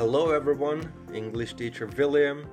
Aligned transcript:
Hello 0.00 0.32
everyone, 0.32 0.80
English 1.12 1.60
teacher 1.60 1.84
William. 1.92 2.48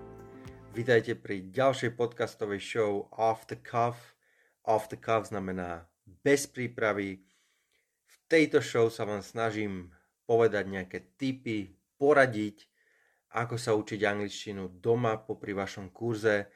Vítajte 0.75 1.15
pri 1.15 1.47
ďalšej 1.47 1.95
podcastovej 1.95 2.59
show 2.59 3.07
Off 3.15 3.47
the 3.47 3.55
Cuff. 3.55 4.19
Off 4.67 4.91
the 4.91 4.99
Cuff 4.99 5.31
znamená 5.31 5.87
bez 6.27 6.43
prípravy. 6.43 7.23
V 8.03 8.15
tejto 8.27 8.59
show 8.59 8.91
sa 8.91 9.07
vám 9.07 9.23
snažím 9.23 9.95
povedať 10.27 10.67
nejaké 10.67 11.15
tipy, 11.15 11.71
poradiť, 11.95 12.67
ako 13.31 13.55
sa 13.55 13.79
učiť 13.79 14.03
angličtinu 14.03 14.83
doma 14.83 15.15
popri 15.15 15.55
vašom 15.55 15.95
kurze, 15.95 16.51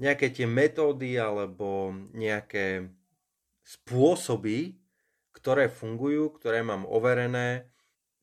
nejaké 0.00 0.32
tie 0.32 0.48
metódy 0.48 1.20
alebo 1.20 1.92
nejaké 2.16 2.88
spôsoby, 3.68 4.80
ktoré 5.36 5.68
fungujú, 5.68 6.40
ktoré 6.40 6.64
mám 6.64 6.88
overené, 6.88 7.68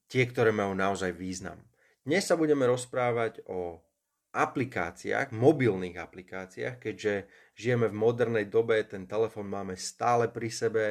tie, 0.08 0.24
ktoré 0.28 0.56
majú 0.56 0.76
naozaj 0.76 1.16
význam. 1.16 1.60
Dnes 2.08 2.24
sa 2.24 2.40
budeme 2.40 2.64
rozprávať 2.68 3.44
o 3.48 3.84
aplikáciách, 4.32 5.36
mobilných 5.36 6.00
aplikáciách, 6.00 6.80
keďže 6.80 7.28
žijeme 7.56 7.92
v 7.92 8.00
modernej 8.00 8.46
dobe, 8.48 8.80
ten 8.88 9.04
telefón 9.08 9.52
máme 9.52 9.76
stále 9.76 10.32
pri 10.32 10.50
sebe, 10.52 10.86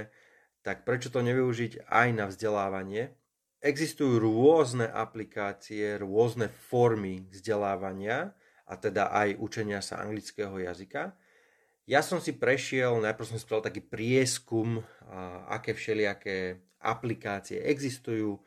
tak 0.60 0.84
prečo 0.84 1.08
to 1.08 1.24
nevyužiť 1.24 1.88
aj 1.88 2.08
na 2.12 2.26
vzdelávanie? 2.26 3.14
Existujú 3.62 4.20
rôzne 4.20 4.90
aplikácie, 4.90 5.96
rôzne 5.96 6.50
formy 6.50 7.24
vzdelávania, 7.32 8.36
a 8.66 8.74
teda 8.74 9.14
aj 9.14 9.38
učenia 9.38 9.78
sa 9.78 10.02
anglického 10.02 10.58
jazyka. 10.58 11.14
Ja 11.86 12.02
som 12.02 12.18
si 12.18 12.34
prešiel, 12.34 12.98
najprv 12.98 13.30
som 13.30 13.38
spravil 13.38 13.62
taký 13.62 13.78
prieskum, 13.78 14.82
aké 15.46 15.70
všelijaké 15.70 16.58
aplikácie 16.82 17.62
existujú, 17.62 18.42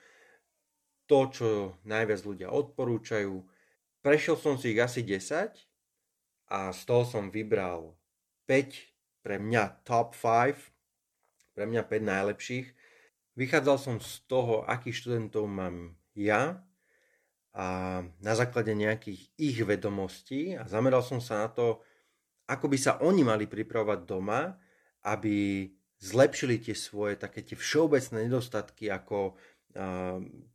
to, 1.09 1.19
čo 1.33 1.47
najviac 1.89 2.21
ľudia 2.21 2.53
odporúčajú. 2.53 3.41
Prešiel 4.05 4.37
som 4.37 4.55
si 4.61 4.77
ich 4.77 4.79
asi 4.79 5.01
10 5.01 5.57
a 6.53 6.69
z 6.69 6.81
toho 6.85 7.03
som 7.03 7.33
vybral 7.33 7.97
5 8.45 9.25
pre 9.25 9.41
mňa 9.41 9.81
top 9.81 10.13
5, 10.13 10.53
pre 11.57 11.65
mňa 11.65 11.81
5 11.83 12.13
najlepších. 12.13 12.67
Vychádzal 13.33 13.77
som 13.81 13.95
z 13.97 14.21
toho, 14.29 14.61
akých 14.69 15.03
študentov 15.03 15.49
mám 15.49 15.97
ja 16.13 16.61
a 17.57 17.67
na 18.21 18.33
základe 18.37 18.71
nejakých 18.77 19.33
ich 19.35 19.57
vedomostí 19.65 20.53
a 20.53 20.69
zameral 20.69 21.01
som 21.01 21.17
sa 21.17 21.47
na 21.47 21.49
to, 21.49 21.81
ako 22.45 22.65
by 22.69 22.77
sa 22.77 23.01
oni 23.01 23.25
mali 23.25 23.49
pripravovať 23.49 23.99
doma, 24.05 24.53
aby 25.05 25.65
zlepšili 25.99 26.63
tie 26.63 26.75
svoje 26.75 27.19
také 27.19 27.43
tie 27.43 27.59
všeobecné 27.59 28.31
nedostatky 28.31 28.87
ako 28.87 29.35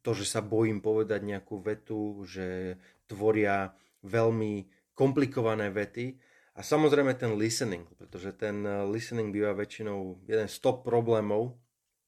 to, 0.02 0.10
že 0.10 0.24
sa 0.26 0.42
bojím 0.42 0.82
povedať 0.82 1.22
nejakú 1.22 1.62
vetu, 1.62 2.26
že 2.26 2.76
tvoria 3.06 3.72
veľmi 4.02 4.66
komplikované 4.94 5.70
vety 5.70 6.18
a 6.54 6.62
samozrejme 6.62 7.18
ten 7.18 7.34
listening, 7.34 7.86
pretože 7.98 8.30
ten 8.38 8.62
eh, 8.62 8.86
listening 8.86 9.34
býva 9.34 9.58
väčšinou 9.58 10.22
jeden 10.30 10.46
z 10.46 10.56
top 10.62 10.86
problémov, 10.86 11.58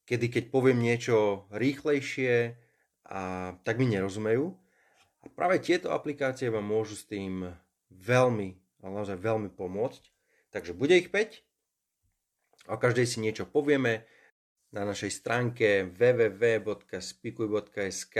kedy 0.06 0.30
keď 0.30 0.44
poviem 0.54 0.78
niečo 0.78 1.50
rýchlejšie, 1.50 2.54
a 3.06 3.54
tak 3.62 3.78
mi 3.78 3.86
nerozumejú. 3.86 4.50
A 5.22 5.26
práve 5.30 5.62
tieto 5.62 5.94
aplikácie 5.94 6.50
vám 6.50 6.66
môžu 6.66 6.98
s 6.98 7.06
tým 7.06 7.54
veľmi, 7.90 8.48
ale 8.82 8.90
naozaj 8.90 9.18
veľmi 9.18 9.50
pomôcť. 9.54 10.02
Takže 10.50 10.74
bude 10.74 10.98
ich 10.98 11.10
5. 11.14 11.42
O 12.66 12.76
každej 12.78 13.06
si 13.06 13.22
niečo 13.22 13.46
povieme, 13.46 14.02
na 14.76 14.84
našej 14.84 15.08
stránke 15.08 15.88
www.spikuj.sk 15.88 18.16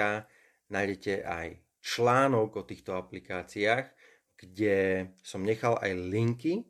nájdete 0.73 1.21
aj 1.21 1.61
článok 1.85 2.57
o 2.57 2.65
týchto 2.65 2.97
aplikáciách, 2.97 3.93
kde 4.41 5.13
som 5.21 5.45
nechal 5.45 5.77
aj 5.77 5.93
linky, 5.93 6.65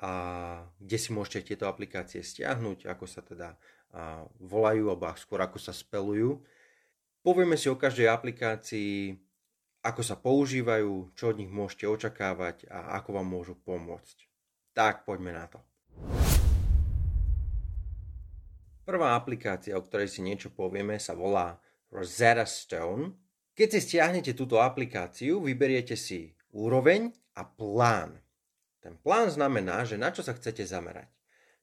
a 0.00 0.64
kde 0.80 0.96
si 0.96 1.12
môžete 1.12 1.52
tieto 1.52 1.68
aplikácie 1.68 2.24
stiahnuť, 2.24 2.88
ako 2.88 3.04
sa 3.04 3.20
teda 3.20 3.52
volajú, 4.40 4.88
alebo 4.88 5.12
skôr 5.20 5.44
ako 5.44 5.60
sa 5.60 5.76
spelujú. 5.76 6.40
Povieme 7.20 7.60
si 7.60 7.68
o 7.68 7.76
každej 7.76 8.08
aplikácii, 8.08 9.12
ako 9.84 10.00
sa 10.00 10.16
používajú, 10.16 11.12
čo 11.12 11.36
od 11.36 11.38
nich 11.38 11.52
môžete 11.52 11.84
očakávať 11.84 12.64
a 12.72 12.96
ako 12.96 13.20
vám 13.20 13.28
môžu 13.28 13.60
pomôcť. 13.60 14.24
Tak 14.72 15.04
poďme 15.04 15.36
na 15.36 15.52
to. 15.52 15.60
Prvá 18.90 19.14
aplikácia, 19.14 19.78
o 19.78 19.86
ktorej 19.86 20.10
si 20.10 20.18
niečo 20.18 20.50
povieme, 20.50 20.98
sa 20.98 21.14
volá 21.14 21.62
Rosetta 21.94 22.42
Stone. 22.42 23.14
Keď 23.54 23.68
si 23.70 23.78
stiahnete 23.86 24.34
túto 24.34 24.58
aplikáciu, 24.58 25.38
vyberiete 25.38 25.94
si 25.94 26.34
úroveň 26.50 27.14
a 27.38 27.46
plán. 27.46 28.18
Ten 28.82 28.98
plán 28.98 29.30
znamená, 29.30 29.86
že 29.86 29.94
na 29.94 30.10
čo 30.10 30.26
sa 30.26 30.34
chcete 30.34 30.66
zamerať. 30.66 31.06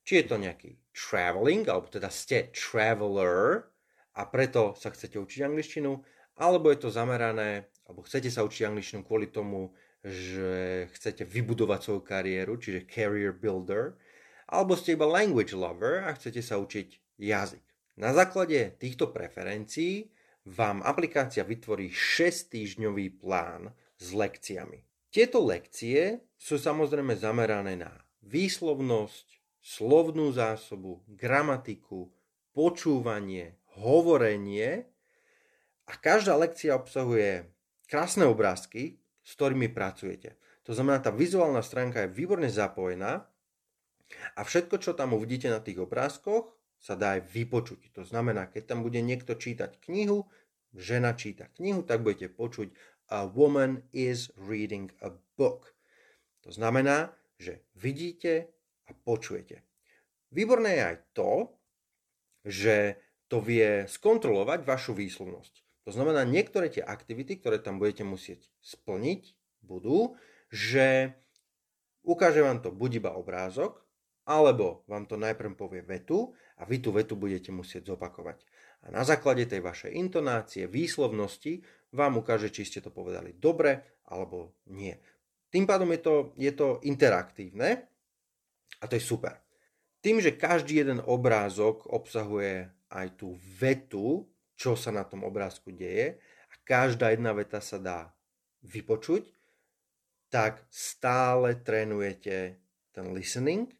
Či 0.08 0.12
je 0.16 0.24
to 0.24 0.40
nejaký 0.40 0.80
traveling, 0.96 1.68
alebo 1.68 1.92
teda 1.92 2.08
ste 2.08 2.48
traveler 2.48 3.68
a 4.16 4.24
preto 4.24 4.72
sa 4.80 4.88
chcete 4.88 5.20
učiť 5.20 5.52
angličtinu, 5.52 6.00
alebo 6.40 6.72
je 6.72 6.80
to 6.80 6.88
zamerané, 6.88 7.68
alebo 7.84 8.08
chcete 8.08 8.32
sa 8.32 8.40
učiť 8.40 8.72
angličtinu 8.72 9.04
kvôli 9.04 9.28
tomu, 9.28 9.76
že 10.00 10.88
chcete 10.96 11.28
vybudovať 11.28 11.80
svoju 11.92 12.00
kariéru, 12.08 12.56
čiže 12.56 12.88
career 12.88 13.36
builder, 13.36 14.00
alebo 14.48 14.72
ste 14.80 14.96
iba 14.96 15.04
language 15.04 15.52
lover 15.52 16.08
a 16.08 16.16
chcete 16.16 16.40
sa 16.40 16.56
učiť 16.56 17.07
jazyk. 17.18 17.62
Na 17.98 18.14
základe 18.14 18.78
týchto 18.78 19.10
preferencií 19.10 20.14
vám 20.46 20.80
aplikácia 20.86 21.44
vytvorí 21.44 21.90
6-týždňový 21.90 23.20
plán 23.20 23.74
s 23.98 24.14
lekciami. 24.14 24.86
Tieto 25.10 25.42
lekcie 25.42 26.22
sú 26.38 26.56
samozrejme 26.56 27.18
zamerané 27.18 27.74
na 27.74 27.92
výslovnosť, 28.22 29.38
slovnú 29.58 30.32
zásobu, 30.32 31.04
gramatiku, 31.10 32.08
počúvanie, 32.56 33.58
hovorenie 33.76 34.88
a 35.84 35.92
každá 35.98 36.38
lekcia 36.40 36.78
obsahuje 36.78 37.50
krásne 37.84 38.24
obrázky, 38.24 39.02
s 39.20 39.30
ktorými 39.36 39.68
pracujete. 39.68 40.40
To 40.64 40.72
znamená, 40.76 41.00
tá 41.00 41.12
vizuálna 41.12 41.60
stránka 41.64 42.04
je 42.04 42.14
výborne 42.16 42.48
zapojená 42.48 43.28
a 44.36 44.40
všetko, 44.40 44.80
čo 44.80 44.96
tam 44.96 45.12
uvidíte 45.16 45.52
na 45.52 45.60
tých 45.60 45.80
obrázkoch, 45.80 46.57
sa 46.78 46.94
dá 46.94 47.18
aj 47.18 47.26
vypočuť. 47.30 47.90
To 47.98 48.02
znamená, 48.06 48.46
keď 48.46 48.74
tam 48.74 48.86
bude 48.86 49.02
niekto 49.02 49.34
čítať 49.34 49.82
knihu, 49.90 50.30
žena 50.74 51.14
číta 51.18 51.50
knihu, 51.58 51.82
tak 51.82 52.06
budete 52.06 52.30
počuť 52.30 52.70
a 53.08 53.26
woman 53.26 53.82
is 53.90 54.30
reading 54.36 54.92
a 55.02 55.10
book. 55.34 55.74
To 56.46 56.50
znamená, 56.54 57.12
že 57.40 57.66
vidíte 57.74 58.52
a 58.86 58.92
počujete. 58.94 59.64
Výborné 60.30 60.76
je 60.76 60.82
aj 60.84 60.98
to, 61.16 61.32
že 62.44 62.76
to 63.28 63.40
vie 63.40 63.84
skontrolovať 63.88 64.64
vašu 64.64 64.92
výslovnosť. 64.96 65.84
To 65.88 65.90
znamená, 65.92 66.24
niektoré 66.28 66.68
tie 66.68 66.84
aktivity, 66.84 67.40
ktoré 67.40 67.60
tam 67.60 67.80
budete 67.80 68.04
musieť 68.04 68.44
splniť, 68.60 69.32
budú, 69.64 70.16
že 70.52 71.16
ukáže 72.04 72.44
vám 72.44 72.60
to 72.60 72.72
buď 72.72 73.04
iba 73.04 73.12
obrázok, 73.16 73.87
alebo 74.28 74.84
vám 74.84 75.08
to 75.08 75.16
najprv 75.16 75.56
povie 75.56 75.80
vetu 75.80 76.36
a 76.60 76.68
vy 76.68 76.84
tú 76.84 76.92
vetu 76.92 77.16
budete 77.16 77.48
musieť 77.48 77.96
zopakovať. 77.96 78.44
A 78.84 78.92
na 78.92 79.02
základe 79.02 79.48
tej 79.48 79.64
vašej 79.64 79.96
intonácie, 79.96 80.68
výslovnosti 80.68 81.64
vám 81.96 82.20
ukáže, 82.20 82.52
či 82.52 82.68
ste 82.68 82.84
to 82.84 82.92
povedali 82.92 83.40
dobre 83.40 84.04
alebo 84.12 84.60
nie. 84.68 84.92
Tým 85.48 85.64
pádom 85.64 85.88
je 85.96 86.00
to, 86.04 86.14
je 86.36 86.52
to 86.52 86.78
interaktívne 86.84 87.88
a 88.78 88.84
to 88.84 89.00
je 89.00 89.02
super. 89.02 89.40
Tým, 90.04 90.20
že 90.20 90.36
každý 90.36 90.84
jeden 90.84 91.00
obrázok 91.00 91.88
obsahuje 91.88 92.68
aj 92.92 93.06
tú 93.16 93.34
vetu, 93.56 94.28
čo 94.54 94.76
sa 94.76 94.92
na 94.92 95.08
tom 95.08 95.24
obrázku 95.24 95.72
deje 95.72 96.20
a 96.52 96.54
každá 96.68 97.16
jedna 97.16 97.32
veta 97.32 97.64
sa 97.64 97.80
dá 97.80 98.12
vypočuť, 98.62 99.24
tak 100.28 100.60
stále 100.68 101.56
trénujete 101.56 102.60
ten 102.92 103.06
listening 103.16 103.77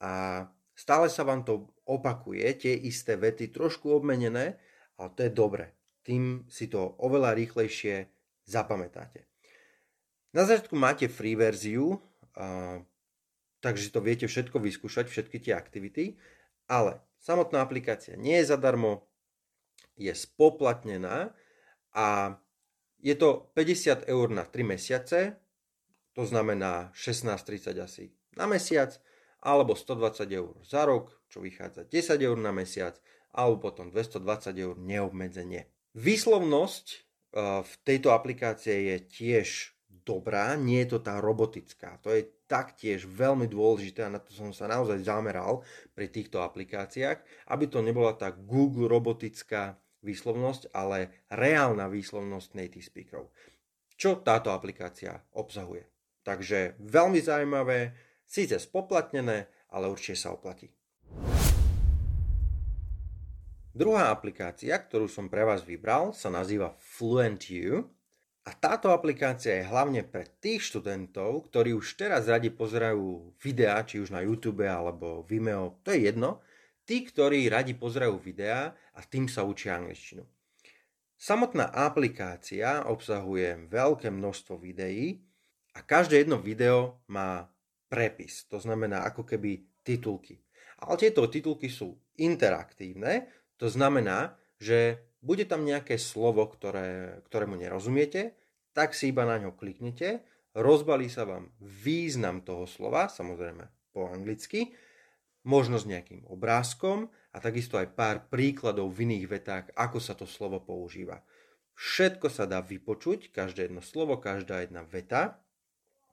a 0.00 0.44
stále 0.72 1.12
sa 1.12 1.28
vám 1.28 1.44
to 1.44 1.68
opakuje, 1.84 2.44
tie 2.56 2.74
isté 2.88 3.20
vety, 3.20 3.52
trošku 3.52 3.92
obmenené, 3.92 4.56
ale 4.96 5.08
to 5.12 5.20
je 5.28 5.32
dobre. 5.32 5.76
Tým 6.00 6.48
si 6.48 6.72
to 6.72 6.96
oveľa 7.04 7.36
rýchlejšie 7.36 8.08
zapamätáte. 8.48 9.28
Na 10.32 10.48
začiatku 10.48 10.72
máte 10.78 11.12
free 11.12 11.36
verziu, 11.36 12.00
a, 12.32 12.80
takže 13.60 13.92
to 13.92 14.00
viete 14.00 14.24
všetko 14.24 14.56
vyskúšať, 14.56 15.10
všetky 15.10 15.36
tie 15.44 15.52
aktivity, 15.52 16.16
ale 16.70 17.04
samotná 17.20 17.60
aplikácia 17.60 18.16
nie 18.16 18.40
je 18.40 18.48
zadarmo, 18.48 19.04
je 20.00 20.14
spoplatnená 20.16 21.36
a 21.92 22.38
je 23.04 23.12
to 23.18 23.52
50 23.52 24.08
eur 24.08 24.26
na 24.32 24.48
3 24.48 24.64
mesiace, 24.64 25.36
to 26.16 26.24
znamená 26.24 26.88
16,30 26.96 27.76
asi 27.84 28.04
na 28.38 28.48
mesiac 28.48 28.96
alebo 29.40 29.72
120 29.76 30.28
eur 30.30 30.52
za 30.64 30.84
rok, 30.84 31.12
čo 31.32 31.40
vychádza 31.40 31.88
10 31.88 32.20
eur 32.20 32.36
na 32.36 32.52
mesiac, 32.52 33.00
alebo 33.32 33.70
potom 33.70 33.88
220 33.88 34.52
eur 34.56 34.74
neobmedzenie. 34.76 35.66
Výslovnosť 35.96 36.86
v 37.62 37.74
tejto 37.86 38.10
aplikácie 38.10 38.90
je 38.90 38.96
tiež 39.06 39.48
dobrá, 40.02 40.58
nie 40.58 40.82
je 40.82 40.96
to 40.96 40.98
tá 40.98 41.22
robotická. 41.22 42.02
To 42.02 42.10
je 42.10 42.26
taktiež 42.50 43.06
veľmi 43.06 43.46
dôležité 43.46 44.02
a 44.02 44.10
na 44.10 44.18
to 44.18 44.34
som 44.34 44.50
sa 44.50 44.66
naozaj 44.66 45.06
zameral 45.06 45.62
pri 45.94 46.10
týchto 46.10 46.42
aplikáciách, 46.42 47.22
aby 47.54 47.64
to 47.70 47.78
nebola 47.78 48.18
tá 48.18 48.34
Google 48.34 48.90
robotická 48.90 49.78
výslovnosť, 50.02 50.74
ale 50.74 51.28
reálna 51.30 51.86
výslovnosť 51.86 52.48
native 52.58 52.82
speakerov. 52.82 53.30
Čo 53.94 54.18
táto 54.24 54.50
aplikácia 54.50 55.22
obsahuje. 55.38 55.86
Takže 56.26 56.80
veľmi 56.82 57.20
zaujímavé, 57.22 57.94
síce 58.30 58.62
spoplatnené, 58.62 59.50
ale 59.74 59.90
určite 59.90 60.22
sa 60.22 60.30
oplatí. 60.30 60.70
Druhá 63.74 64.14
aplikácia, 64.14 64.78
ktorú 64.78 65.10
som 65.10 65.26
pre 65.26 65.42
vás 65.42 65.66
vybral, 65.66 66.14
sa 66.14 66.30
nazýva 66.30 66.74
FluentU 66.78 67.86
a 68.46 68.50
táto 68.54 68.90
aplikácia 68.90 69.62
je 69.62 69.66
hlavne 69.66 70.02
pre 70.06 70.26
tých 70.42 70.62
študentov, 70.70 71.50
ktorí 71.50 71.74
už 71.74 71.98
teraz 71.98 72.26
radi 72.26 72.50
pozerajú 72.50 73.34
videá, 73.38 73.82
či 73.86 74.02
už 74.02 74.10
na 74.10 74.22
YouTube 74.26 74.66
alebo 74.66 75.22
Vimeo, 75.26 75.78
to 75.86 75.94
je 75.94 76.10
jedno, 76.10 76.42
tí, 76.82 77.06
ktorí 77.06 77.46
radi 77.46 77.78
pozerajú 77.78 78.18
videá 78.18 78.74
a 78.94 79.00
tým 79.06 79.30
sa 79.30 79.46
učia 79.46 79.78
angličtinu. 79.78 80.26
Samotná 81.14 81.70
aplikácia 81.70 82.82
obsahuje 82.90 83.70
veľké 83.70 84.10
množstvo 84.10 84.58
videí 84.58 85.22
a 85.76 85.84
každé 85.84 86.26
jedno 86.26 86.42
video 86.42 86.98
má 87.06 87.46
prepis, 87.90 88.46
to 88.46 88.62
znamená 88.62 89.02
ako 89.10 89.26
keby 89.26 89.66
titulky. 89.82 90.38
Ale 90.80 90.96
tieto 90.96 91.26
titulky 91.26 91.68
sú 91.68 91.98
interaktívne, 92.16 93.28
to 93.58 93.66
znamená, 93.68 94.38
že 94.56 95.02
bude 95.20 95.44
tam 95.44 95.66
nejaké 95.66 96.00
slovo, 96.00 96.48
ktoré, 96.48 97.20
ktorému 97.28 97.60
nerozumiete, 97.60 98.38
tak 98.72 98.96
si 98.96 99.12
iba 99.12 99.28
na 99.28 99.36
ňo 99.36 99.52
kliknete, 99.52 100.24
rozbalí 100.56 101.10
sa 101.12 101.28
vám 101.28 101.52
význam 101.60 102.40
toho 102.40 102.64
slova, 102.64 103.10
samozrejme 103.10 103.68
po 103.92 104.08
anglicky, 104.08 104.72
možno 105.44 105.76
s 105.76 105.84
nejakým 105.84 106.24
obrázkom 106.30 107.10
a 107.34 107.36
takisto 107.42 107.76
aj 107.76 107.92
pár 107.92 108.16
príkladov 108.30 108.92
v 108.94 109.10
iných 109.10 109.26
vetách, 109.28 109.66
ako 109.76 109.98
sa 109.98 110.14
to 110.16 110.24
slovo 110.24 110.62
používa. 110.62 111.20
Všetko 111.76 112.28
sa 112.28 112.44
dá 112.44 112.60
vypočuť, 112.60 113.32
každé 113.32 113.68
jedno 113.68 113.80
slovo, 113.80 114.20
každá 114.20 114.60
jedna 114.64 114.84
veta, 114.84 115.40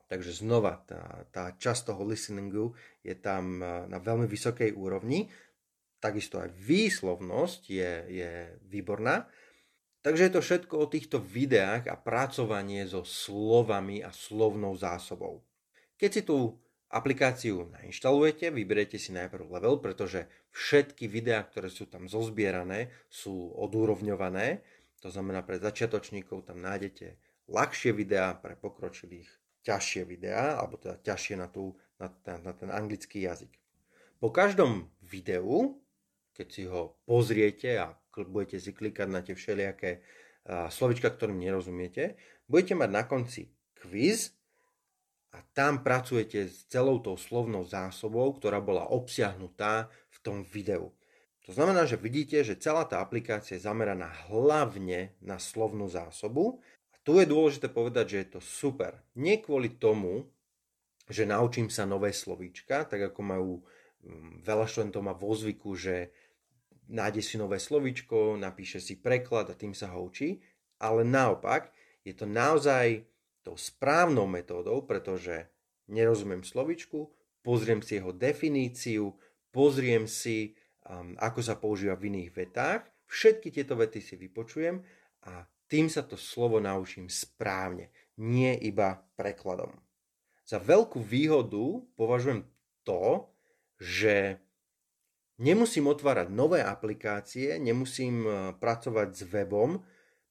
takže 0.07 0.43
znova 0.43 0.83
tá, 0.87 1.27
tá 1.29 1.55
časť 1.55 1.91
toho 1.91 2.03
listeningu 2.07 2.75
je 3.03 3.15
tam 3.15 3.59
eh, 3.59 3.85
na 3.91 3.99
veľmi 3.99 4.25
vysokej 4.25 4.75
úrovni 4.75 5.27
takisto 5.97 6.37
aj 6.41 6.53
výslovnosť 6.53 7.61
je, 7.69 7.91
je 8.09 8.31
výborná. 8.69 9.25
Takže 10.05 10.29
je 10.29 10.33
to 10.33 10.41
všetko 10.45 10.75
o 10.77 10.91
týchto 10.91 11.17
videách 11.19 11.89
a 11.91 11.99
pracovanie 11.99 12.87
so 12.87 13.03
slovami 13.03 14.05
a 14.05 14.13
slovnou 14.13 14.77
zásobou. 14.77 15.43
Keď 15.97 16.09
si 16.13 16.21
tú 16.23 16.55
aplikáciu 16.87 17.67
nainštalujete, 17.67 18.53
vyberiete 18.53 18.95
si 18.95 19.11
najprv 19.11 19.43
level, 19.59 19.83
pretože 19.83 20.29
všetky 20.55 21.11
videá, 21.11 21.43
ktoré 21.43 21.67
sú 21.67 21.89
tam 21.91 22.07
zozbierané, 22.07 22.93
sú 23.11 23.51
odúrovňované. 23.57 24.63
To 25.03 25.11
znamená, 25.11 25.43
pre 25.43 25.59
začiatočníkov 25.59 26.47
tam 26.47 26.63
nájdete 26.63 27.19
ľahšie 27.51 27.91
videá, 27.91 28.37
pre 28.39 28.55
pokročilých 28.55 29.27
ťažšie 29.67 30.07
videá, 30.07 30.55
alebo 30.55 30.79
teda 30.79 30.95
ťažšie 31.03 31.35
na, 31.35 31.51
tú, 31.51 31.75
na, 31.99 32.07
ten, 32.07 32.39
na 32.39 32.55
ten 32.55 32.71
anglický 32.71 33.27
jazyk. 33.27 33.51
Po 34.23 34.31
každom 34.31 34.87
videu 35.03 35.75
keď 36.37 36.47
si 36.53 36.63
ho 36.69 37.01
pozriete 37.09 37.81
a 37.81 37.97
budete 38.13 38.61
si 38.61 38.69
klikať 38.69 39.09
na 39.09 39.25
tie 39.25 39.33
všelijaké 39.33 40.05
slovička, 40.69 41.09
ktorým 41.09 41.41
nerozumiete, 41.41 42.13
budete 42.45 42.77
mať 42.77 42.89
na 42.93 43.03
konci 43.09 43.49
quiz 43.73 44.37
a 45.33 45.41
tam 45.57 45.81
pracujete 45.81 46.45
s 46.45 46.69
celou 46.69 47.01
tou 47.01 47.17
slovnou 47.17 47.65
zásobou, 47.65 48.37
ktorá 48.37 48.61
bola 48.61 48.85
obsiahnutá 48.93 49.89
v 50.13 50.17
tom 50.21 50.37
videu. 50.45 50.93
To 51.49 51.55
znamená, 51.55 51.87
že 51.87 51.97
vidíte, 51.97 52.43
že 52.43 52.59
celá 52.59 52.83
tá 52.85 52.99
aplikácia 52.99 53.55
je 53.55 53.65
zameraná 53.65 54.11
hlavne 54.27 55.15
na 55.23 55.39
slovnú 55.39 55.87
zásobu. 55.87 56.59
Tu 57.07 57.23
je 57.23 57.31
dôležité 57.31 57.71
povedať, 57.71 58.05
že 58.11 58.17
je 58.19 58.29
to 58.35 58.41
super. 58.43 58.99
Nie 59.15 59.39
kvôli 59.39 59.79
tomu, 59.79 60.27
že 61.07 61.23
naučím 61.23 61.71
sa 61.71 61.87
nové 61.87 62.11
slovíčka, 62.11 62.83
tak 62.83 62.99
ako 62.99 63.21
majú 63.23 63.51
mm, 64.03 64.43
veľa 64.43 64.67
študentov 64.67 65.07
má 65.07 65.15
vo 65.15 65.31
zvyku, 65.31 65.71
že 65.79 66.11
nájde 66.91 67.23
si 67.23 67.39
nové 67.39 67.63
slovičko, 67.63 68.35
napíše 68.35 68.83
si 68.83 68.99
preklad 68.99 69.47
a 69.47 69.55
tým 69.55 69.71
sa 69.71 69.95
ho 69.95 70.03
učí, 70.03 70.43
ale 70.83 71.07
naopak 71.07 71.71
je 72.03 72.11
to 72.11 72.27
naozaj 72.27 73.07
tou 73.39 73.55
správnou 73.55 74.27
metódou, 74.27 74.83
pretože 74.83 75.47
nerozumiem 75.87 76.43
slovičku, 76.43 77.07
pozriem 77.39 77.79
si 77.79 78.03
jeho 78.03 78.11
definíciu, 78.11 79.15
pozriem 79.55 80.11
si, 80.11 80.59
um, 80.83 81.15
ako 81.15 81.39
sa 81.39 81.55
používa 81.55 81.95
v 81.95 82.11
iných 82.11 82.35
vetách, 82.35 82.83
všetky 83.07 83.47
tieto 83.55 83.79
vety 83.79 84.03
si 84.03 84.19
vypočujem 84.19 84.83
a 85.23 85.47
tým 85.67 85.91
sa 85.91 86.03
to 86.03 86.15
slovo 86.15 86.59
naučím 86.63 87.11
správne, 87.11 87.91
nie 88.19 88.55
iba 88.63 89.03
prekladom. 89.19 89.71
Za 90.47 90.63
veľkú 90.63 91.03
výhodu 91.03 91.83
považujem 91.99 92.47
to, 92.87 93.27
že 93.77 94.39
Nemusím 95.37 95.93
otvárať 95.93 96.33
nové 96.33 96.65
aplikácie, 96.65 97.61
nemusím 97.61 98.25
e, 98.25 98.29
pracovať 98.57 99.09
s 99.13 99.21
webom, 99.29 99.77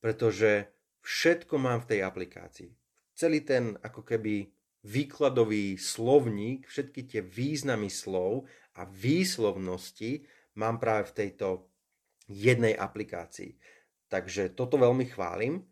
pretože 0.03 0.67
všetko 1.07 1.63
mám 1.63 1.87
v 1.87 1.89
tej 1.95 2.01
aplikácii. 2.03 2.71
Celý 3.15 3.47
ten 3.47 3.79
ako 3.87 4.03
keby 4.03 4.51
výkladový 4.83 5.79
slovník, 5.79 6.67
všetky 6.67 7.07
tie 7.07 7.23
významy 7.23 7.87
slov 7.87 8.51
a 8.75 8.83
výslovnosti 8.83 10.27
mám 10.59 10.83
práve 10.83 11.15
v 11.15 11.17
tejto 11.23 11.71
jednej 12.27 12.75
aplikácii. 12.75 13.55
Takže 14.07 14.55
toto 14.55 14.79
veľmi 14.79 15.07
chválim. 15.11 15.67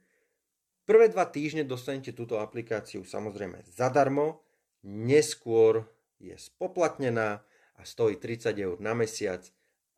Prvé 0.85 1.09
dva 1.09 1.25
týždne 1.25 1.65
dostanete 1.65 2.13
túto 2.13 2.43
aplikáciu 2.43 3.07
samozrejme 3.07 3.65
zadarmo, 3.65 4.45
neskôr 4.85 5.89
je 6.21 6.37
spoplatnená, 6.37 7.41
a 7.79 7.83
stojí 7.83 8.17
30 8.17 8.55
eur 8.59 8.77
na 8.79 8.95
mesiac 8.95 9.43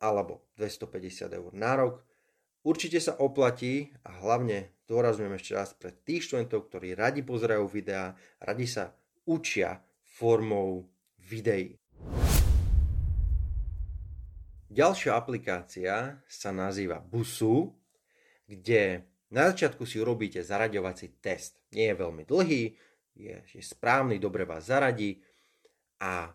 alebo 0.01 0.45
250 0.57 1.33
eur 1.33 1.51
na 1.53 1.73
rok. 1.77 2.05
Určite 2.65 2.99
sa 2.99 3.15
oplatí 3.17 3.93
a 4.03 4.17
hlavne 4.21 4.73
dôrazňujem 4.89 5.33
ešte 5.37 5.51
raz 5.55 5.69
pre 5.77 5.93
tých 5.93 6.27
študentov, 6.27 6.67
ktorí 6.67 6.97
radi 6.97 7.23
pozerajú 7.23 7.65
videá, 7.69 8.17
radi 8.41 8.67
sa 8.67 8.91
učia 9.23 9.79
formou 10.03 10.89
videí. 11.21 11.79
Ďalšia 14.67 15.15
aplikácia 15.15 16.21
sa 16.27 16.49
nazýva 16.51 16.99
Busu, 16.99 17.71
kde 18.47 19.03
na 19.27 19.51
začiatku 19.51 19.83
si 19.83 19.99
urobíte 19.99 20.39
zaraďovací 20.39 21.19
test. 21.19 21.59
Nie 21.75 21.91
je 21.91 21.99
veľmi 21.99 22.23
dlhý, 22.23 22.63
je, 23.17 23.35
je 23.43 23.61
správny, 23.61 24.17
dobre 24.17 24.47
vás 24.47 24.71
zaradí 24.71 25.19
a 25.99 26.31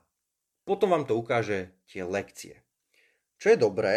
potom 0.62 0.92
vám 0.92 1.08
to 1.08 1.16
ukáže 1.18 1.72
tie 1.88 2.04
lekcie. 2.04 2.60
Čo 3.40 3.56
je 3.56 3.58
dobré, 3.58 3.96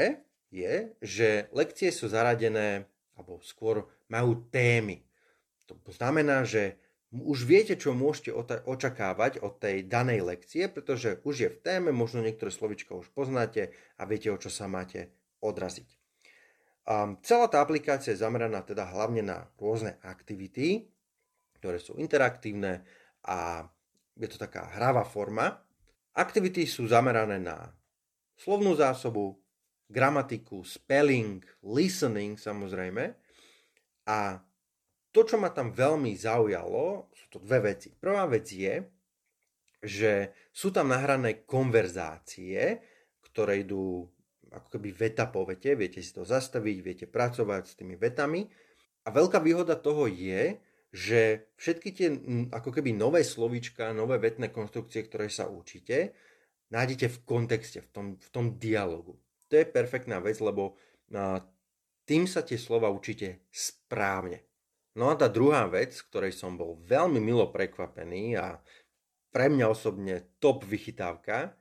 je, 0.50 0.96
že 1.04 1.52
lekcie 1.54 1.94
sú 1.94 2.10
zaradené, 2.10 2.90
alebo 3.14 3.44
skôr 3.44 3.86
majú 4.10 4.48
témy. 4.50 5.06
To 5.68 5.92
znamená, 5.94 6.48
že 6.48 6.80
už 7.12 7.48
viete, 7.48 7.78
čo 7.78 7.96
môžete 7.96 8.34
očakávať 8.66 9.40
od 9.40 9.62
tej 9.62 9.86
danej 9.86 10.26
lekcie, 10.26 10.68
pretože 10.68 11.22
už 11.24 11.36
je 11.36 11.50
v 11.54 11.62
téme, 11.62 11.90
možno 11.96 12.20
niektoré 12.20 12.52
slovička 12.52 12.98
už 12.98 13.08
poznáte 13.14 13.72
a 13.96 14.04
viete, 14.04 14.34
o 14.34 14.42
čo 14.42 14.52
sa 14.52 14.68
máte 14.68 15.14
odraziť. 15.40 16.05
Um, 16.86 17.18
celá 17.26 17.50
tá 17.50 17.66
aplikácia 17.66 18.14
je 18.14 18.22
zameraná 18.22 18.62
teda 18.62 18.86
hlavne 18.86 19.26
na 19.26 19.50
rôzne 19.58 19.98
aktivity, 20.06 20.86
ktoré 21.58 21.82
sú 21.82 21.98
interaktívne 21.98 22.86
a 23.26 23.66
je 24.16 24.28
to 24.30 24.38
taká 24.38 24.70
hravá 24.78 25.02
forma, 25.02 25.66
Aktivity 26.16 26.64
sú 26.64 26.88
zamerané 26.88 27.44
na 27.44 27.76
slovnú 28.40 28.72
zásobu, 28.72 29.36
gramatiku, 29.92 30.64
spelling, 30.64 31.44
listening 31.60 32.40
samozrejme. 32.40 33.12
A 34.08 34.40
to, 35.12 35.28
čo 35.28 35.36
ma 35.36 35.52
tam 35.52 35.76
veľmi 35.76 36.16
zaujalo, 36.16 37.12
sú 37.12 37.26
to 37.28 37.38
dve 37.44 37.76
veci. 37.76 37.92
Prvá 37.92 38.24
vec 38.32 38.48
je, 38.48 38.80
že 39.84 40.32
sú 40.56 40.72
tam 40.72 40.96
nahrané 40.96 41.44
konverzácie, 41.44 42.80
ktoré 43.20 43.68
idú 43.68 44.08
ako 44.56 44.80
keby 44.80 44.90
veta 44.96 45.28
po 45.28 45.44
vete, 45.44 45.76
viete 45.76 46.00
si 46.00 46.16
to 46.16 46.24
zastaviť, 46.24 46.78
viete 46.80 47.06
pracovať 47.06 47.64
s 47.68 47.74
tými 47.76 48.00
vetami. 48.00 48.48
A 49.06 49.14
veľká 49.14 49.44
výhoda 49.44 49.76
toho 49.76 50.08
je, 50.08 50.58
že 50.96 51.52
všetky 51.60 51.90
tie 51.92 52.08
ako 52.56 52.72
keby 52.72 52.96
nové 52.96 53.22
slovíčka, 53.28 53.92
nové 53.92 54.16
vetné 54.16 54.50
konstrukcie, 54.50 55.04
ktoré 55.04 55.28
sa 55.28 55.52
učíte, 55.52 56.16
nájdete 56.72 57.12
v 57.12 57.18
kontexte, 57.28 57.84
v 57.84 57.90
tom, 57.92 58.06
v 58.16 58.30
tom 58.32 58.56
dialogu. 58.56 59.20
To 59.52 59.60
je 59.60 59.68
perfektná 59.68 60.24
vec, 60.24 60.40
lebo 60.40 60.80
tým 62.08 62.24
sa 62.26 62.42
tie 62.42 62.56
slova 62.56 62.88
učíte 62.90 63.46
správne. 63.52 64.42
No 64.96 65.12
a 65.12 65.20
tá 65.20 65.28
druhá 65.28 65.68
vec, 65.68 66.00
ktorej 66.08 66.32
som 66.32 66.56
bol 66.56 66.80
veľmi 66.88 67.20
milo 67.20 67.52
prekvapený 67.52 68.40
a 68.40 68.56
pre 69.36 69.52
mňa 69.52 69.66
osobne 69.68 70.40
top 70.40 70.64
vychytávka 70.64 71.52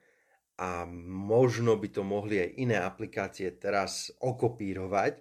a 0.55 0.87
možno 1.11 1.75
by 1.75 1.89
to 1.91 2.03
mohli 2.07 2.39
aj 2.39 2.51
iné 2.63 2.79
aplikácie 2.79 3.51
teraz 3.59 4.15
okopírovať, 4.23 5.19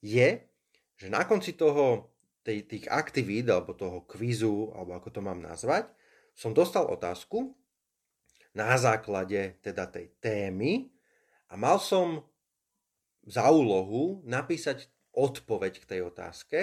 je, 0.00 0.46
že 0.94 1.06
na 1.10 1.26
konci 1.26 1.58
toho, 1.58 2.14
tej, 2.46 2.64
tých 2.64 2.86
aktivít 2.88 3.50
alebo 3.50 3.76
toho 3.76 4.06
kvízu, 4.06 4.72
alebo 4.72 4.96
ako 4.96 5.08
to 5.10 5.20
mám 5.20 5.42
nazvať, 5.42 5.90
som 6.32 6.56
dostal 6.56 6.88
otázku 6.88 7.52
na 8.56 8.74
základe 8.78 9.60
teda 9.60 9.90
tej 9.90 10.14
témy 10.22 10.88
a 11.50 11.58
mal 11.58 11.82
som 11.82 12.24
za 13.26 13.50
úlohu 13.52 14.22
napísať 14.24 14.88
odpoveď 15.12 15.82
k 15.82 15.88
tej 15.96 16.00
otázke. 16.08 16.58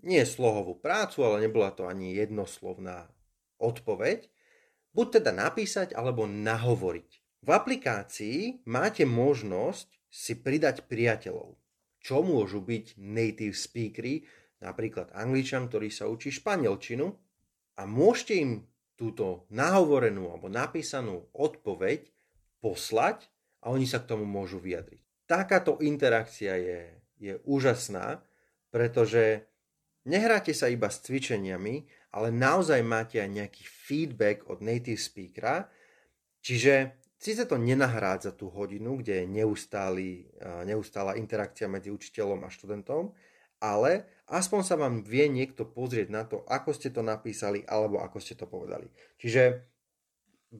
Nie 0.00 0.24
slohovú 0.24 0.80
prácu, 0.80 1.24
ale 1.26 1.44
nebola 1.44 1.72
to 1.72 1.84
ani 1.84 2.16
jednoslovná 2.16 3.10
odpoveď. 3.60 4.28
Buď 4.96 5.20
teda 5.20 5.32
napísať, 5.36 5.92
alebo 5.92 6.24
nahovoriť. 6.24 7.19
V 7.40 7.48
aplikácii 7.48 8.68
máte 8.68 9.08
možnosť 9.08 9.88
si 10.12 10.36
pridať 10.36 10.84
priateľov, 10.84 11.56
čo 11.96 12.20
môžu 12.20 12.60
byť 12.60 13.00
native 13.00 13.56
speakery, 13.56 14.28
napríklad 14.60 15.08
angličan, 15.16 15.72
ktorý 15.72 15.88
sa 15.88 16.04
učí 16.10 16.28
španielčinu 16.28 17.08
a 17.80 17.82
môžete 17.88 18.34
im 18.36 18.52
túto 18.92 19.48
nahovorenú 19.48 20.28
alebo 20.28 20.52
napísanú 20.52 21.32
odpoveď 21.32 22.12
poslať 22.60 23.32
a 23.64 23.72
oni 23.72 23.88
sa 23.88 24.04
k 24.04 24.12
tomu 24.12 24.28
môžu 24.28 24.60
vyjadriť. 24.60 25.00
Takáto 25.24 25.80
interakcia 25.80 26.60
je, 26.60 26.80
je 27.16 27.32
úžasná, 27.48 28.20
pretože 28.68 29.48
nehráte 30.04 30.52
sa 30.52 30.68
iba 30.68 30.92
s 30.92 31.00
cvičeniami, 31.00 31.88
ale 32.12 32.28
naozaj 32.28 32.84
máte 32.84 33.16
aj 33.16 33.30
nejaký 33.32 33.64
feedback 33.64 34.44
od 34.52 34.60
native 34.60 35.00
speakera, 35.00 35.72
čiže 36.44 36.99
Sice 37.20 37.44
to 37.44 37.60
nenahrádza 37.60 38.32
tú 38.32 38.48
hodinu, 38.48 38.96
kde 38.96 39.22
je 39.22 39.26
neustály, 39.28 40.24
neustála 40.64 41.20
interakcia 41.20 41.68
medzi 41.68 41.92
učiteľom 41.92 42.48
a 42.48 42.48
študentom, 42.48 43.12
ale 43.60 44.08
aspoň 44.24 44.60
sa 44.64 44.80
vám 44.80 45.04
vie 45.04 45.28
niekto 45.28 45.68
pozrieť 45.68 46.08
na 46.08 46.24
to, 46.24 46.40
ako 46.48 46.72
ste 46.72 46.88
to 46.88 47.04
napísali 47.04 47.60
alebo 47.68 48.00
ako 48.00 48.16
ste 48.24 48.40
to 48.40 48.48
povedali. 48.48 48.88
Čiže 49.20 49.68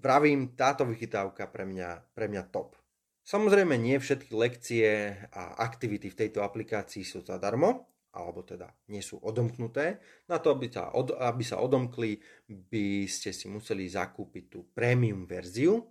pravím, 0.05 0.52
táto 0.52 0.85
vychytávka 0.85 1.49
pre 1.49 1.64
mňa, 1.64 2.12
pre 2.12 2.29
mňa 2.29 2.52
top. 2.52 2.76
Samozrejme, 3.25 3.81
nie 3.81 3.97
všetky 3.97 4.33
lekcie 4.37 5.17
a 5.33 5.64
aktivity 5.64 6.12
v 6.12 6.19
tejto 6.29 6.45
aplikácii 6.45 7.09
sú 7.09 7.25
zadarmo, 7.25 7.88
alebo 8.12 8.45
teda 8.45 8.69
nie 8.93 9.00
sú 9.00 9.17
odomknuté. 9.23 9.97
Na 10.29 10.37
to, 10.37 10.52
aby 10.52 10.69
sa, 10.69 10.93
od, 10.93 11.17
aby 11.17 11.40
sa 11.40 11.57
odomkli, 11.62 12.21
by 12.45 13.09
ste 13.09 13.33
si 13.33 13.49
museli 13.49 13.88
zakúpiť 13.88 14.45
tú 14.52 14.69
premium 14.76 15.25
verziu, 15.25 15.88